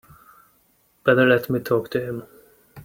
Better 1.03 1.27
let 1.27 1.47
me 1.51 1.59
talk 1.59 1.91
to 1.91 2.03
him. 2.03 2.23